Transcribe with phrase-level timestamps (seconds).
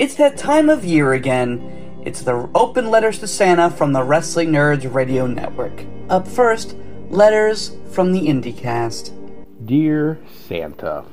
[0.00, 2.00] It's that time of year again.
[2.06, 5.84] It's the open letters to Santa from the Wrestling Nerds Radio Network.
[6.08, 6.74] Up first,
[7.10, 9.12] letters from the IndieCast.
[9.66, 10.18] Dear
[10.48, 11.04] Santa,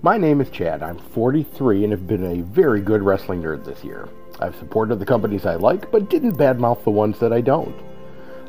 [0.00, 0.80] my name is Chad.
[0.80, 4.08] I'm 43 and have been a very good wrestling nerd this year.
[4.38, 7.74] I've supported the companies I like, but didn't badmouth the ones that I don't.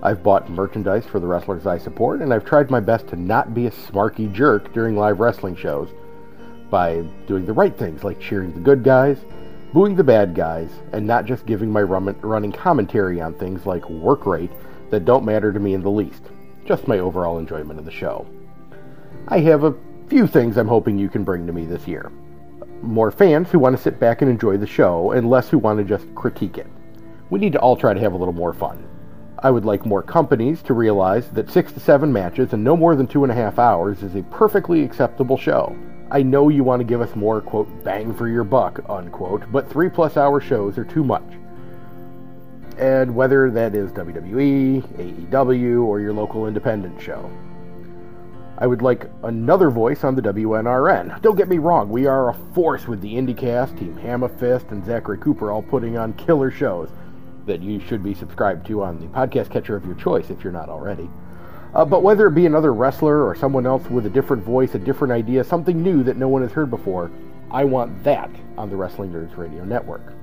[0.03, 3.55] I've bought merchandise for the wrestlers I support, and I've tried my best to not
[3.55, 5.89] be a smarky jerk during live wrestling shows
[6.69, 9.17] by doing the right things like cheering the good guys,
[9.73, 14.25] booing the bad guys, and not just giving my running commentary on things like work
[14.25, 14.51] rate
[14.89, 16.23] that don't matter to me in the least,
[16.65, 18.25] just my overall enjoyment of the show.
[19.27, 19.75] I have a
[20.07, 22.11] few things I'm hoping you can bring to me this year.
[22.81, 25.79] More fans who want to sit back and enjoy the show, and less who want
[25.79, 26.67] to just critique it.
[27.29, 28.87] We need to all try to have a little more fun.
[29.39, 32.95] I would like more companies to realize that six to seven matches and no more
[32.95, 35.75] than two and a half hours is a perfectly acceptable show.
[36.15, 39.69] I know you want to give us more, quote, bang for your buck, unquote, but
[39.69, 41.29] three plus hour shows are too much.
[42.77, 44.81] And whether that is WWE,
[45.27, 47.29] AEW, or your local independent show.
[48.57, 51.21] I would like another voice on the WNRN.
[51.21, 55.17] Don't get me wrong, we are a force with the IndieCast, Team Hammerfist, and Zachary
[55.17, 56.87] Cooper all putting on killer shows
[57.45, 60.53] that you should be subscribed to on the podcast catcher of your choice if you're
[60.53, 61.09] not already.
[61.75, 64.79] Uh, but whether it be another wrestler or someone else with a different voice, a
[64.79, 67.11] different idea, something new that no one has heard before,
[67.51, 70.13] I want that on the Wrestling Nerds Radio Network.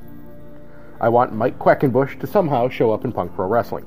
[0.98, 3.84] I want Mike Quackenbush to somehow show up in Punk Pro Wrestling.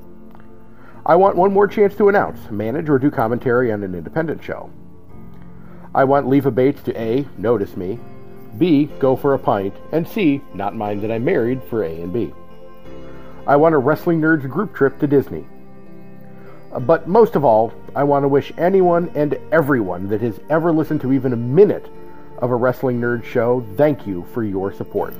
[1.04, 4.70] I want one more chance to announce, manage, or do commentary on an independent show.
[5.92, 7.26] I want Leva Bates to A.
[7.36, 7.98] notice me,
[8.58, 8.86] B.
[9.00, 10.40] go for a pint, and C.
[10.54, 12.32] not mind that I'm married for A and B.
[13.46, 15.46] I want a Wrestling Nerds group trip to Disney.
[16.80, 21.00] But most of all, I want to wish anyone and everyone that has ever listened
[21.02, 21.90] to even a minute
[22.38, 25.14] of a Wrestling Nerd show thank you for your support.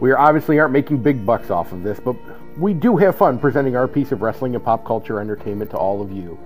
[0.00, 2.16] We obviously aren't making big bucks off of this, but
[2.56, 6.00] we do have fun presenting our piece of wrestling and pop culture entertainment to all
[6.00, 6.38] of you,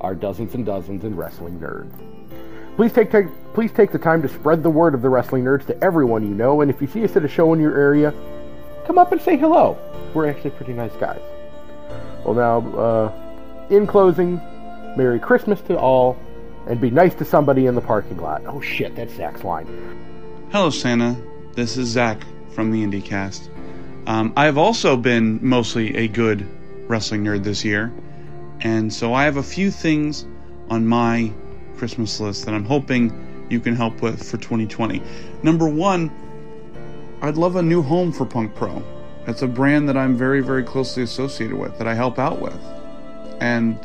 [0.00, 1.92] our dozens and dozens of wrestling nerds.
[2.76, 5.66] Please take, take, please take the time to spread the word of the wrestling nerds
[5.66, 8.12] to everyone you know, and if you see us at a show in your area,
[8.86, 9.76] come up and say hello.
[10.14, 11.20] We're actually pretty nice guys.
[12.24, 13.21] Well, now, uh,
[13.72, 14.36] in closing,
[14.96, 16.18] Merry Christmas to all,
[16.68, 18.42] and be nice to somebody in the parking lot.
[18.46, 19.66] Oh shit, that's Zach's line.
[20.52, 21.16] Hello, Santa.
[21.54, 23.48] This is Zach from the IndieCast.
[24.06, 26.46] Um, I've also been mostly a good
[26.86, 27.90] wrestling nerd this year,
[28.60, 30.26] and so I have a few things
[30.68, 31.32] on my
[31.78, 35.02] Christmas list that I'm hoping you can help with for 2020.
[35.42, 36.10] Number one,
[37.22, 38.82] I'd love a new home for Punk Pro.
[39.26, 42.60] It's a brand that I'm very, very closely associated with, that I help out with.
[43.42, 43.76] And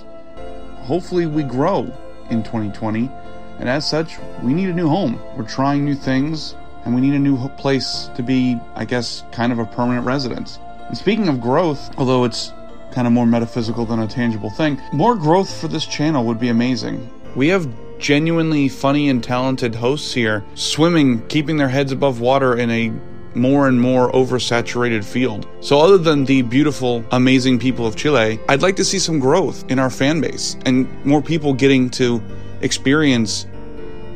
[0.86, 1.92] hopefully we grow
[2.30, 3.10] in 2020.
[3.58, 5.20] And as such, we need a new home.
[5.36, 6.54] We're trying new things
[6.86, 10.60] and we need a new place to be, I guess, kind of a permanent residence.
[10.88, 12.54] And speaking of growth, although it's
[12.92, 16.50] kind of more metaphysical than a tangible thing, more growth for this channel would be
[16.50, 17.10] amazing.
[17.36, 22.70] We have genuinely funny and talented hosts here swimming, keeping their heads above water in
[22.70, 22.94] a
[23.38, 25.48] more and more oversaturated field.
[25.62, 29.70] So, other than the beautiful, amazing people of Chile, I'd like to see some growth
[29.70, 32.22] in our fan base and more people getting to
[32.62, 33.48] experience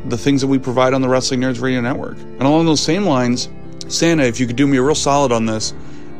[0.06, 2.18] the things that we provide on the Wrestling Nerds Radio Network.
[2.18, 3.50] And along those same lines,
[3.88, 5.74] Santa, if you could do me a real solid on this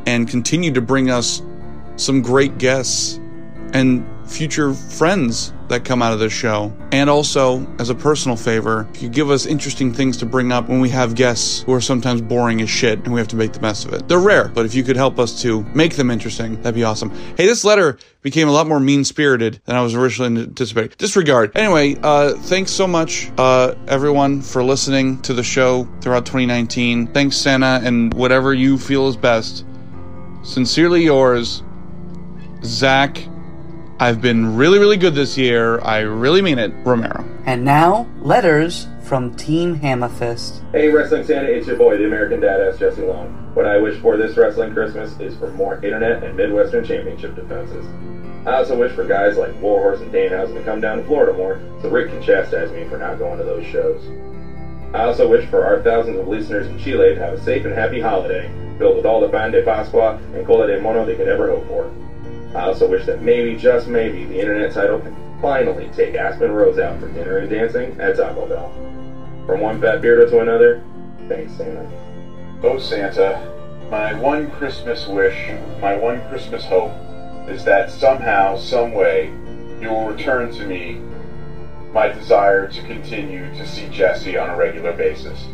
[0.06, 1.42] and continue to bring us
[1.96, 3.18] some great guests
[3.72, 6.72] and future friends that come out of this show.
[6.92, 10.68] And also, as a personal favor, if you give us interesting things to bring up
[10.68, 13.52] when we have guests who are sometimes boring as shit and we have to make
[13.52, 14.06] the best of it.
[14.06, 17.10] They're rare, but if you could help us to make them interesting, that'd be awesome.
[17.36, 20.92] Hey, this letter became a lot more mean spirited than I was originally anticipating.
[20.98, 21.56] Disregard.
[21.56, 27.08] Anyway, uh, thanks so much, uh, everyone, for listening to the show throughout 2019.
[27.08, 29.64] Thanks, Santa, and whatever you feel is best.
[30.42, 31.62] Sincerely yours,
[32.64, 33.26] Zach
[34.00, 35.80] I've been really, really good this year.
[35.80, 37.24] I really mean it, Romero.
[37.46, 40.60] And now, letters from Team Hammerfist.
[40.72, 43.28] Hey, Wrestling Santa, it's your boy, the American Dadass Jesse Long.
[43.54, 47.84] What I wish for this wrestling Christmas is for more internet and Midwestern Championship defenses.
[48.46, 51.60] I also wish for guys like Warhorse and Danhausen to come down to Florida more
[51.80, 54.02] so Rick can chastise me for not going to those shows.
[54.94, 57.74] I also wish for our thousands of listeners in Chile to have a safe and
[57.74, 61.28] happy holiday, filled with all the pan de Pascua and cola de mono they could
[61.28, 61.94] ever hope for.
[62.54, 66.78] I also wish that maybe, just maybe, the internet title can finally take Aspen Rose
[66.78, 68.70] out for dinner and dancing at Taco Bell.
[69.46, 70.84] From one fat beardo to another,
[71.28, 71.90] thanks, Santa.
[72.62, 73.40] Oh, Santa,
[73.90, 75.50] my one Christmas wish,
[75.80, 76.92] my one Christmas hope,
[77.48, 79.28] is that somehow, someway,
[79.80, 81.00] you will return to me
[81.92, 85.46] my desire to continue to see Jesse on a regular basis.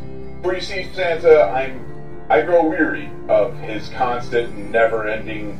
[0.43, 1.85] For you see, Santa, I'm
[2.31, 5.59] I grow weary of his constant, never ending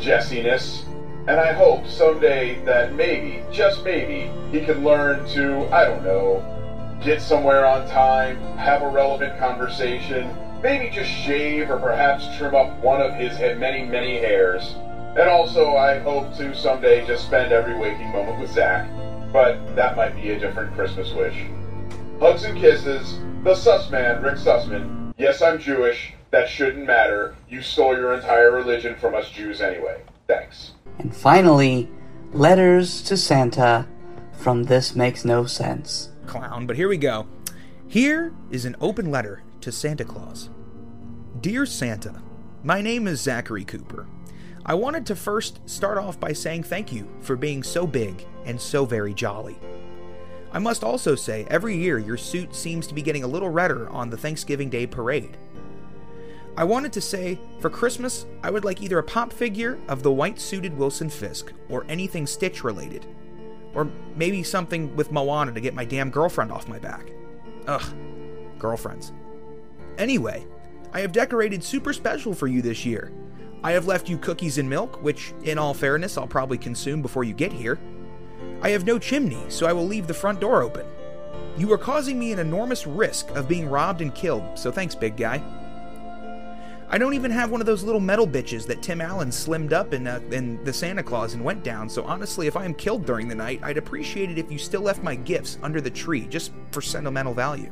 [0.00, 0.84] jessiness,
[1.28, 6.42] and I hope someday that maybe, just maybe, he can learn to, I don't know,
[7.04, 12.78] get somewhere on time, have a relevant conversation, maybe just shave or perhaps trim up
[12.82, 14.74] one of his many, many hairs.
[15.18, 18.88] And also, I hope to someday just spend every waking moment with Zach,
[19.32, 21.44] but that might be a different Christmas wish.
[22.20, 25.12] Hugs and kisses, the Sussman, Rick Sussman.
[25.18, 26.14] Yes, I'm Jewish.
[26.30, 27.36] That shouldn't matter.
[27.48, 30.02] You stole your entire religion from us Jews anyway.
[30.26, 30.72] Thanks.
[30.98, 31.88] And finally,
[32.32, 33.86] letters to Santa
[34.32, 36.10] from This Makes No Sense.
[36.26, 37.26] Clown, but here we go.
[37.86, 40.50] Here is an open letter to Santa Claus.
[41.40, 42.22] Dear Santa,
[42.62, 44.06] my name is Zachary Cooper.
[44.66, 48.60] I wanted to first start off by saying thank you for being so big and
[48.60, 49.58] so very jolly.
[50.52, 53.88] I must also say, every year your suit seems to be getting a little redder
[53.88, 55.38] on the Thanksgiving Day parade.
[56.58, 60.10] I wanted to say, for Christmas, I would like either a pop figure of the
[60.10, 63.06] white suited Wilson Fisk or anything Stitch related.
[63.74, 67.12] Or maybe something with Moana to get my damn girlfriend off my back.
[67.68, 67.94] Ugh,
[68.58, 69.12] girlfriends.
[69.98, 70.48] Anyway,
[70.92, 73.12] I have decorated super special for you this year.
[73.62, 77.22] I have left you cookies and milk, which, in all fairness, I'll probably consume before
[77.22, 77.78] you get here.
[78.62, 80.86] I have no chimney, so I will leave the front door open.
[81.56, 85.16] You are causing me an enormous risk of being robbed and killed, so thanks, big
[85.16, 85.40] guy.
[86.90, 89.92] I don't even have one of those little metal bitches that Tim Allen slimmed up
[89.92, 93.04] in, uh, in The Santa Claus and went down, so honestly, if I am killed
[93.04, 96.26] during the night, I'd appreciate it if you still left my gifts under the tree,
[96.26, 97.70] just for sentimental value.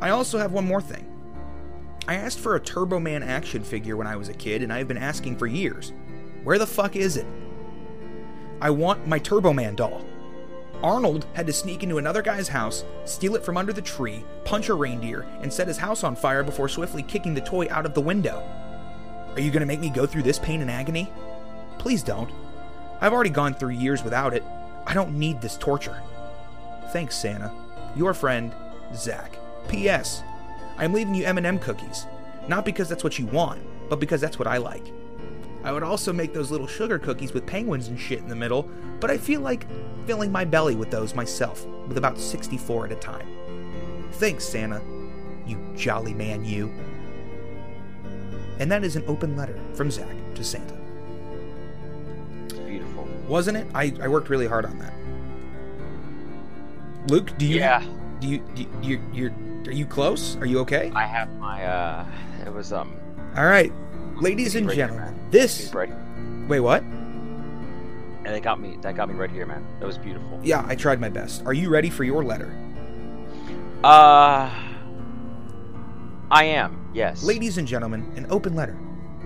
[0.00, 1.12] I also have one more thing.
[2.06, 4.78] I asked for a Turbo Man action figure when I was a kid, and I
[4.78, 5.92] have been asking for years.
[6.44, 7.26] Where the fuck is it?
[8.60, 10.04] I want my Turbo Man doll.
[10.82, 14.68] Arnold had to sneak into another guy's house, steal it from under the tree, punch
[14.68, 17.94] a reindeer, and set his house on fire before swiftly kicking the toy out of
[17.94, 18.42] the window.
[19.34, 21.10] Are you going to make me go through this pain and agony?
[21.78, 22.30] Please don't.
[23.00, 24.42] I've already gone through years without it.
[24.86, 26.02] I don't need this torture.
[26.92, 27.52] Thanks, Santa.
[27.94, 28.54] Your friend,
[28.94, 29.38] Zach.
[29.68, 30.22] P.S.
[30.78, 32.06] I'm leaving you M&M cookies.
[32.48, 34.92] Not because that's what you want, but because that's what I like.
[35.66, 38.70] I would also make those little sugar cookies with penguins and shit in the middle,
[39.00, 39.66] but I feel like
[40.06, 43.26] filling my belly with those myself, with about 64 at a time.
[44.12, 44.80] Thanks, Santa.
[45.44, 46.72] You jolly man, you.
[48.60, 50.76] And that is an open letter from Zach to Santa.
[52.64, 53.08] Beautiful.
[53.26, 53.66] Wasn't it?
[53.74, 54.92] I, I worked really hard on that.
[57.10, 57.84] Luke, do you Yeah.
[58.20, 59.32] do you, do you you're, you're
[59.66, 60.36] are you close?
[60.36, 60.92] Are you okay?
[60.94, 62.04] I have my uh
[62.46, 62.94] it was um
[63.36, 63.72] All right.
[64.16, 65.30] Ladies and Right gentlemen, man.
[65.30, 65.72] this.
[65.74, 65.90] Right
[66.48, 66.82] Wait, what?
[66.82, 69.64] and they got me that got me right here, man.
[69.78, 70.40] That was beautiful.
[70.42, 71.44] Yeah, I tried my best.
[71.46, 72.52] Are you ready for your letter?
[73.84, 74.50] Uh
[76.30, 77.22] I am, yes.
[77.22, 78.76] Ladies and gentlemen, an open letter.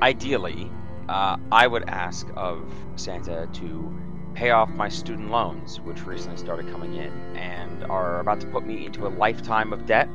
[0.03, 0.71] Ideally,
[1.09, 3.99] uh, I would ask of Santa to
[4.35, 8.67] pay off my student loans, which recently started coming in and are about to put
[8.67, 10.09] me into a lifetime of debt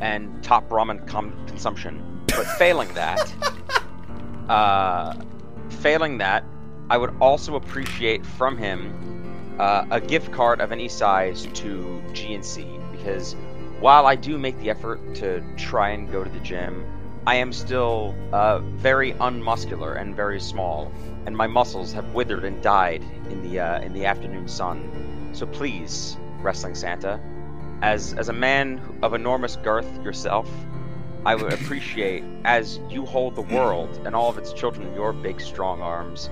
[0.00, 2.20] and top ramen com- consumption.
[2.28, 3.34] But failing that,
[4.48, 5.14] uh,
[5.68, 6.44] failing that,
[6.90, 12.80] I would also appreciate from him uh, a gift card of any size to GNC
[12.92, 13.34] because
[13.80, 16.84] while I do make the effort to try and go to the gym,
[17.26, 20.92] I am still uh, very unmuscular and very small,
[21.26, 25.30] and my muscles have withered and died in the uh, in the afternoon sun.
[25.32, 27.20] So please, Wrestling Santa,
[27.80, 30.48] as as a man of enormous girth yourself,
[31.24, 35.12] I would appreciate as you hold the world and all of its children in your
[35.12, 36.30] big strong arms,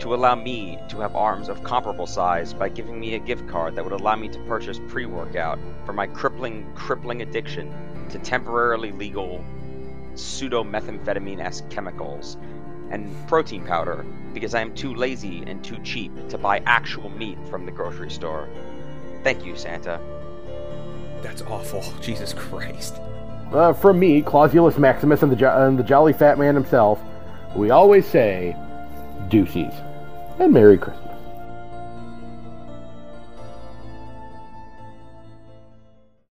[0.00, 3.74] to allow me to have arms of comparable size by giving me a gift card
[3.74, 7.72] that would allow me to purchase pre-workout for my crippling crippling addiction
[8.10, 9.44] to temporarily legal
[10.14, 12.36] pseudo methamphetamine esque chemicals
[12.90, 14.04] and protein powder
[14.34, 18.10] because I am too lazy and too cheap to buy actual meat from the grocery
[18.10, 18.48] store.
[19.24, 20.00] Thank you, Santa.
[21.22, 21.82] That's awful.
[22.00, 23.00] Jesus Christ.
[23.52, 27.00] Uh, from me, Clausulus Maximus, and the, jo- and the Jolly Fat Man himself,
[27.56, 28.54] we always say,
[29.28, 29.72] deuces,
[30.38, 31.17] and Merry Christmas.